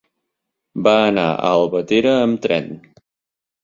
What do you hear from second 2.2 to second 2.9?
amb tren.